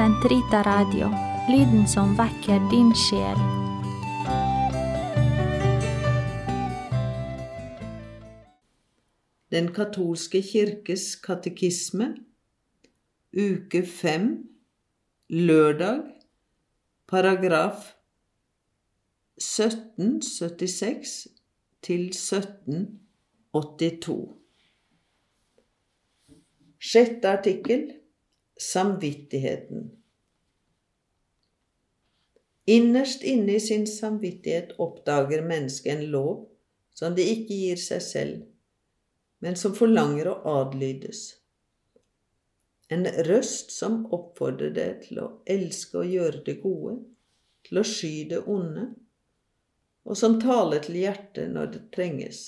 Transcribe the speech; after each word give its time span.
Sentrita 0.00 0.62
Radio, 0.64 1.10
lyden 1.52 1.84
som 1.88 2.16
vekker 2.16 2.56
din 2.70 2.94
sjel. 2.96 3.36
Den 9.52 9.68
katolske 9.76 10.40
kirkes 10.40 11.20
katekisme, 11.20 12.16
uke 13.36 13.84
fem, 13.84 14.48
lørdag, 15.28 16.00
paragraf 17.04 17.92
1776 19.36 21.28
til 21.84 22.08
1782. 22.08 24.32
Sjette 26.80 27.28
artikkel 27.36 27.99
Samvittigheten. 28.60 29.90
Innerst 32.64 33.22
inne 33.22 33.54
i 33.54 33.60
sin 33.60 33.86
samvittighet 33.86 34.72
oppdager 34.78 35.42
mennesket 35.42 35.94
en 35.94 36.10
lov 36.10 36.48
som 36.94 37.14
det 37.16 37.24
ikke 37.24 37.56
gir 37.56 37.80
seg 37.80 38.02
selv, 38.04 38.42
men 39.40 39.56
som 39.56 39.72
forlanger 39.74 40.28
å 40.28 40.34
adlydes. 40.60 41.22
En 42.92 43.06
røst 43.30 43.72
som 43.72 44.02
oppfordrer 44.12 44.74
det 44.76 44.88
til 45.06 45.22
å 45.22 45.28
elske 45.48 46.02
og 46.02 46.12
gjøre 46.12 46.42
det 46.46 46.58
gode, 46.60 46.98
til 47.64 47.80
å 47.80 47.86
sky 47.86 48.14
det 48.34 48.42
onde, 48.44 48.90
og 50.04 50.20
som 50.20 50.36
taler 50.42 50.84
til 50.84 51.00
hjertet 51.00 51.48
når 51.54 51.72
det 51.78 51.82
trenges. 51.96 52.42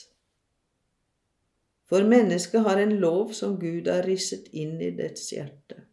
For 1.89 2.05
mennesket 2.09 2.69
har 2.69 2.81
en 2.85 2.99
lov 3.01 3.33
som 3.37 3.57
Gud 3.61 3.89
har 3.89 4.05
risset 4.09 4.53
inn 4.53 4.77
i 4.81 4.93
dets 4.97 5.33
hjerte. 5.33 5.87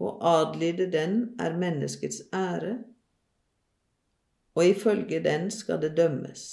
Å 0.00 0.16
adlyde 0.24 0.86
den 0.92 1.16
er 1.40 1.56
menneskets 1.60 2.22
ære, 2.32 2.78
og 4.56 4.66
ifølge 4.66 5.20
den 5.24 5.50
skal 5.52 5.80
det 5.82 5.92
dømmes. 5.96 6.44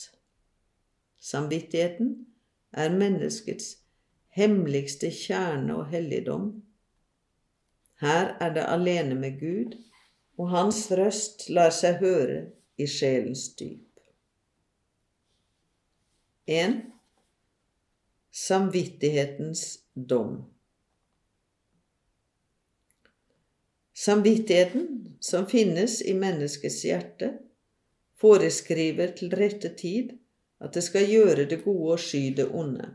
Samvittigheten 1.20 2.12
er 2.72 2.94
menneskets 2.94 3.78
hemmeligste 4.38 5.10
kjerne 5.12 5.80
og 5.80 5.88
helligdom. 5.94 6.50
Her 8.04 8.36
er 8.44 8.54
det 8.54 8.68
alene 8.68 9.16
med 9.16 9.40
Gud, 9.40 9.78
og 10.38 10.52
hans 10.54 10.84
røst 10.92 11.48
lar 11.50 11.72
seg 11.74 11.98
høre 12.04 12.44
i 12.78 12.86
sjelens 12.86 13.48
dyp. 13.58 13.82
1. 16.48 16.78
Samvittighetens 18.32 19.64
dom. 19.96 20.57
Samvittigheten, 24.08 25.16
som 25.20 25.46
finnes 25.52 26.02
i 26.02 26.14
menneskets 26.16 26.78
hjerte, 26.86 27.34
foreskriver 28.22 29.12
til 29.18 29.34
rette 29.36 29.74
tid 29.76 30.14
at 30.64 30.78
det 30.78 30.84
skal 30.86 31.10
gjøre 31.12 31.44
det 31.50 31.58
gode 31.66 31.98
og 31.98 32.00
sky 32.00 32.30
det 32.38 32.46
onde. 32.48 32.86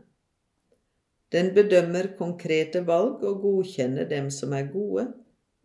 Den 1.29 1.51
bedømmer 1.53 2.09
konkrete 2.17 2.81
valg 2.87 3.21
og 3.29 3.43
godkjenner 3.45 4.09
dem 4.09 4.31
som 4.33 4.57
er 4.57 4.71
gode, 4.73 5.05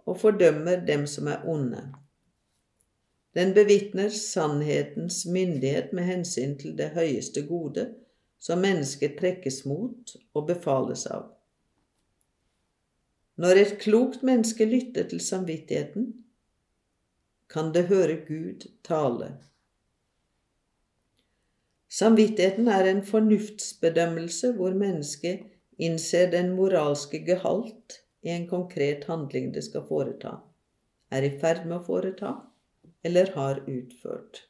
og 0.05 0.21
fordømmer 0.21 0.85
dem 0.85 1.07
som 1.09 1.33
er 1.33 1.49
onde. 1.49 1.81
Den 3.33 3.57
bevitner 3.57 4.13
sannhetens 4.13 5.25
myndighet 5.27 5.97
med 5.97 6.11
hensyn 6.13 6.59
til 6.61 6.77
det 6.77 6.93
høyeste 6.93 7.47
gode 7.49 7.89
som 8.37 8.61
mennesket 8.61 9.17
trekkes 9.17 9.65
mot 9.65 10.13
og 10.35 10.47
befales 10.53 11.09
av. 11.09 11.38
Når 13.39 13.61
et 13.61 13.77
klokt 13.79 14.25
menneske 14.27 14.67
lytter 14.67 15.07
til 15.11 15.21
samvittigheten, 15.23 16.09
kan 17.49 17.71
det 17.75 17.85
høre 17.87 18.17
Gud 18.27 18.67
tale. 18.85 19.29
Samvittigheten 21.89 22.69
er 22.69 22.91
en 22.91 23.05
fornuftsbedømmelse 23.07 24.51
hvor 24.59 24.75
mennesket 24.75 25.47
innser 25.79 26.33
den 26.35 26.51
moralske 26.59 27.23
gehalt 27.25 28.01
i 28.27 28.35
en 28.35 28.49
konkret 28.51 29.07
handling 29.09 29.55
det 29.55 29.65
skal 29.71 29.87
foreta, 29.87 30.35
er 31.15 31.25
i 31.25 31.33
ferd 31.39 31.65
med 31.65 31.79
å 31.79 31.87
foreta 31.87 32.35
eller 33.07 33.33
har 33.39 33.63
utført. 33.71 34.43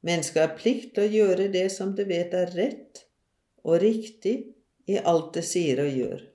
Mennesket 0.00 0.42
har 0.46 0.56
plikt 0.56 0.94
til 0.96 1.04
å 1.04 1.14
gjøre 1.20 1.52
det 1.52 1.68
som 1.76 1.92
det 1.94 2.08
vet 2.08 2.34
er 2.34 2.56
rett 2.56 3.04
og 3.68 3.82
riktig 3.84 4.36
i 4.88 4.96
alt 4.96 5.34
det 5.36 5.44
sier 5.44 5.84
og 5.84 5.92
gjør. 5.92 6.29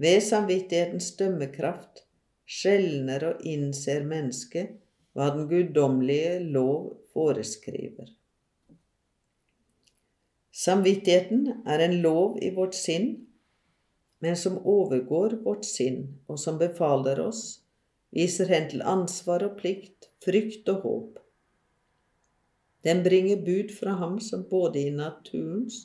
Ved 0.00 0.22
samvittighetens 0.24 1.10
dømmekraft 1.18 2.06
skjelner 2.48 3.24
og 3.28 3.42
innser 3.44 4.06
mennesket 4.08 4.78
hva 5.12 5.26
den 5.34 5.48
guddommelige 5.50 6.38
lov 6.54 6.94
foreskriver. 7.12 8.08
Samvittigheten 10.56 11.66
er 11.68 11.84
en 11.84 11.98
lov 12.00 12.38
i 12.40 12.48
vårt 12.56 12.78
sinn, 12.78 13.10
men 14.24 14.36
som 14.36 14.56
overgår 14.68 15.36
vårt 15.44 15.66
sinn, 15.68 16.02
og 16.28 16.40
som 16.40 16.58
befaler 16.60 17.20
oss 17.22 17.60
viser 18.16 18.48
hen 18.50 18.70
til 18.72 18.84
ansvar 18.84 19.44
og 19.46 19.58
plikt, 19.60 20.08
frykt 20.24 20.68
og 20.72 20.86
håp. 20.86 21.20
Den 22.84 23.04
bringer 23.04 23.40
bud 23.44 23.72
fra 23.76 23.98
ham 24.00 24.16
som 24.24 24.46
både 24.48 24.86
i 24.86 24.94
naturens 24.96 25.84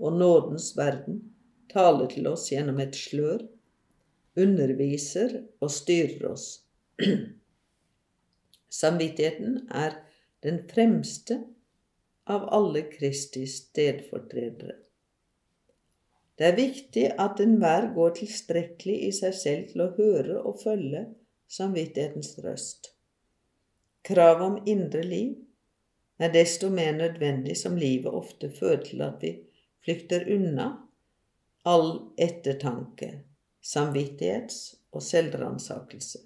og 0.00 0.16
nådens 0.16 0.72
verden 0.76 1.20
taler 1.72 2.10
til 2.12 2.28
oss 2.30 2.48
gjennom 2.52 2.80
et 2.82 2.96
slør, 2.96 3.42
underviser 4.38 5.40
og 5.60 5.72
styrer 5.72 6.28
oss. 6.30 6.46
Samvittigheten 8.82 9.58
er 9.68 9.98
den 10.44 10.62
fremste 10.70 11.42
av 12.30 12.46
alle 12.54 12.86
Kristi 12.92 13.44
stedfortredere. 13.50 14.78
Det 16.38 16.48
er 16.48 16.56
viktig 16.56 17.04
at 17.20 17.40
enhver 17.44 17.90
går 17.94 18.14
tilstrekkelig 18.22 18.96
i 19.08 19.10
seg 19.14 19.34
selv 19.36 19.68
til 19.72 19.84
å 19.84 19.92
høre 19.98 20.38
og 20.40 20.62
følge 20.62 21.04
samvittighetens 21.52 22.32
røst. 22.42 22.88
Kravet 24.02 24.46
om 24.46 24.56
indre 24.66 25.02
liv 25.06 25.36
er 26.22 26.32
desto 26.34 26.70
mer 26.72 26.94
nødvendig 26.96 27.54
som 27.60 27.76
livet 27.78 28.14
ofte 28.14 28.50
fører 28.50 28.82
til 28.86 29.04
at 29.04 29.20
vi 29.22 29.34
flykter 29.84 30.24
unna 30.34 30.70
all 31.64 32.12
ettertanke, 32.18 33.22
samvittighets- 33.62 34.74
og 34.92 35.02
selvransakelse. 35.02 36.18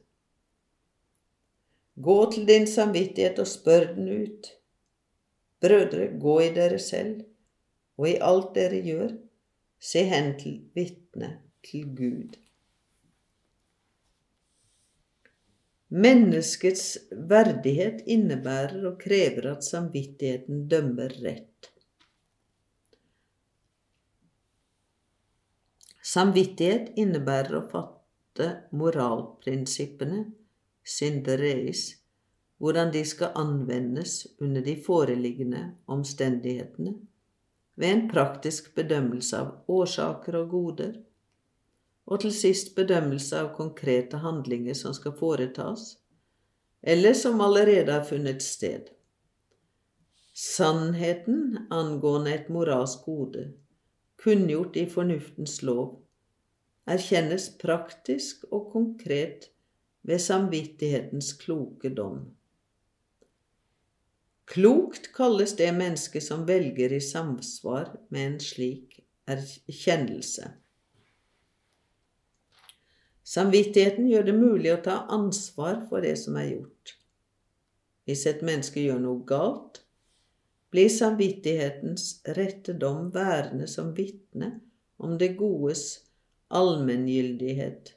Gå 2.02 2.16
til 2.32 2.48
din 2.48 2.66
samvittighet 2.66 3.38
og 3.38 3.48
spør 3.48 3.92
den 3.94 4.08
ut. 4.22 4.48
Brødre, 5.60 6.08
gå 6.20 6.40
i 6.40 6.50
dere 6.54 6.78
selv, 6.78 7.24
og 7.96 8.08
i 8.10 8.18
alt 8.20 8.50
dere 8.54 8.82
gjør, 8.84 9.14
se 9.80 10.02
hen 10.04 10.34
til 10.40 10.58
vitne 10.76 11.30
til 11.64 11.88
Gud. 11.96 12.36
Menneskets 15.88 16.98
verdighet 17.30 18.02
innebærer 18.10 18.80
og 18.90 18.96
krever 19.00 19.52
at 19.52 19.64
samvittigheten 19.64 20.66
dømmer 20.68 21.12
rett. 21.22 21.55
Samvittighet 26.16 26.94
innebærer 26.96 27.58
å 27.58 27.66
fatte 27.68 28.46
moralprinsippene, 28.72 30.22
syndereis, 30.80 31.82
hvordan 32.56 32.88
de 32.94 33.02
skal 33.04 33.34
anvendes 33.36 34.22
under 34.40 34.64
de 34.64 34.78
foreliggende 34.86 35.60
omstendighetene, 35.92 36.94
ved 37.76 37.92
en 37.92 38.06
praktisk 38.08 38.70
bedømmelse 38.78 39.42
av 39.42 39.74
årsaker 39.76 40.38
og 40.40 40.48
goder, 40.54 40.94
og 42.08 42.22
til 42.24 42.32
sist 42.32 42.72
bedømmelse 42.78 43.36
av 43.42 43.52
konkrete 43.58 44.22
handlinger 44.24 44.78
som 44.78 44.96
skal 44.96 45.12
foretas, 45.20 45.98
eller 46.80 47.12
som 47.18 47.44
allerede 47.44 47.92
har 47.92 48.08
funnet 48.08 48.40
sted. 48.46 48.88
Sannheten 50.32 51.66
angående 51.68 52.32
et 52.38 52.48
moralsk 52.48 53.04
gode, 53.04 53.50
kunngjort 54.24 54.80
i 54.80 54.88
fornuftens 54.88 55.60
lov, 55.66 56.05
erkjennes 56.86 57.48
praktisk 57.58 58.46
og 58.50 58.70
konkret 58.72 59.50
ved 60.06 60.22
samvittighetens 60.22 61.32
kloke 61.40 61.90
dom. 61.90 62.20
Klokt 64.46 65.10
kalles 65.14 65.56
det 65.58 65.72
mennesket 65.74 66.22
som 66.22 66.44
velger 66.46 66.92
i 66.94 67.00
samsvar 67.02 67.90
med 68.14 68.26
en 68.26 68.38
slik 68.40 69.00
erkjennelse. 69.26 70.52
Samvittigheten 73.26 74.06
gjør 74.06 74.28
det 74.28 74.36
mulig 74.38 74.70
å 74.70 74.82
ta 74.84 75.00
ansvar 75.10 75.82
for 75.90 76.06
det 76.06 76.14
som 76.20 76.38
er 76.38 76.52
gjort. 76.52 76.94
Hvis 78.06 78.22
et 78.30 78.44
menneske 78.46 78.84
gjør 78.84 79.02
noe 79.02 79.24
galt, 79.26 79.82
blir 80.70 80.86
samvittighetens 80.94 82.20
rette 82.38 82.76
dom 82.78 83.10
værende 83.14 83.66
som 83.66 83.90
vitne 83.96 84.60
om 85.02 85.18
det 85.18 85.32
godes 85.40 86.05
allmenngyldighet 86.54 87.96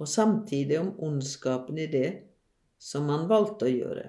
og 0.00 0.08
samtidig 0.08 0.78
om 0.80 0.94
ondskapen 1.04 1.78
i 1.78 1.86
det 1.90 2.08
som 2.80 3.10
han 3.12 3.26
valgte 3.28 3.68
å 3.68 3.72
gjøre. 3.72 4.06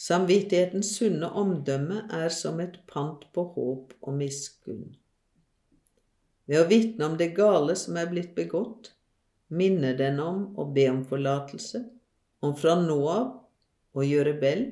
Samvittighetens 0.00 0.94
sunne 0.96 1.28
omdømme 1.36 2.06
er 2.16 2.32
som 2.34 2.58
et 2.64 2.80
pant 2.90 3.26
på 3.34 3.44
håp 3.54 3.92
og 4.00 4.16
miskunn. 4.16 4.88
Ved 6.50 6.64
å 6.64 6.66
vitne 6.70 7.06
om 7.06 7.18
det 7.20 7.30
gale 7.36 7.76
som 7.78 7.98
er 8.00 8.10
blitt 8.10 8.32
begått, 8.34 8.90
minne 9.54 9.92
den 9.98 10.18
om 10.24 10.42
å 10.58 10.66
be 10.74 10.88
om 10.90 11.04
forlatelse, 11.06 11.84
om 12.42 12.56
fra 12.58 12.74
nå 12.80 12.98
av 13.12 13.28
å 13.94 14.06
gjøre 14.06 14.34
vel, 14.42 14.64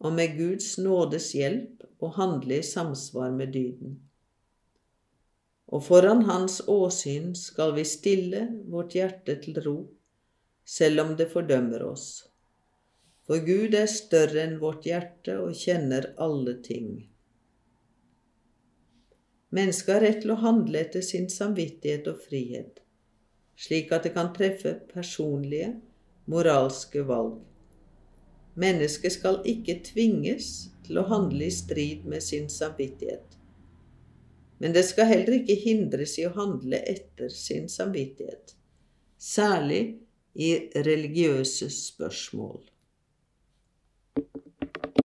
og 0.00 0.16
med 0.16 0.38
Guds 0.38 0.76
nådes 0.80 1.32
hjelp 1.36 1.84
å 2.00 2.12
handle 2.16 2.60
i 2.60 2.64
samsvar 2.64 3.34
med 3.36 3.52
dyden. 3.52 3.98
Og 5.72 5.84
foran 5.86 6.22
Hans 6.28 6.60
åsyn 6.68 7.32
skal 7.38 7.72
vi 7.78 7.86
stille 7.88 8.44
vårt 8.70 8.94
hjerte 8.96 9.38
til 9.42 9.60
ro, 9.64 9.78
selv 10.64 11.00
om 11.04 11.16
det 11.16 11.30
fordømmer 11.32 11.84
oss. 11.86 12.08
For 13.24 13.40
Gud 13.40 13.74
er 13.78 13.88
større 13.88 14.42
enn 14.44 14.58
vårt 14.60 14.84
hjerte 14.84 15.38
og 15.40 15.56
kjenner 15.56 16.10
alle 16.20 16.58
ting. 16.64 16.90
Mennesket 19.54 19.94
har 19.94 20.02
rett 20.04 20.20
til 20.24 20.34
å 20.34 20.40
handle 20.42 20.80
etter 20.82 21.04
sin 21.06 21.30
samvittighet 21.30 22.08
og 22.10 22.20
frihet, 22.26 22.82
slik 23.56 23.92
at 23.94 24.04
det 24.04 24.12
kan 24.16 24.32
treffe 24.36 24.74
personlige, 24.90 25.70
moralske 26.28 27.04
valg. 27.06 27.38
Mennesket 28.60 29.14
skal 29.16 29.40
ikke 29.48 29.80
tvinges 29.86 30.50
til 30.84 31.00
å 31.00 31.06
handle 31.08 31.46
i 31.46 31.54
strid 31.54 32.04
med 32.08 32.22
sin 32.22 32.50
samvittighet. 32.52 33.38
Men 34.58 34.74
det 34.76 34.84
skal 34.86 35.10
heller 35.10 35.40
ikke 35.40 35.56
hindres 35.60 36.18
i 36.20 36.26
å 36.28 36.34
handle 36.36 36.78
etter 36.90 37.32
sin 37.32 37.66
samvittighet, 37.68 38.54
særlig 39.18 39.82
i 40.34 40.50
religiøse 40.74 41.70
spørsmål. 41.70 42.62